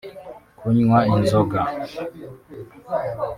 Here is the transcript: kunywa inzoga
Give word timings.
kunywa 0.59 0.99
inzoga 1.13 1.59